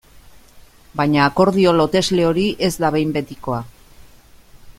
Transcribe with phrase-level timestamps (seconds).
[1.01, 3.65] Baina akordio lotesle hori ez da behin betikoa.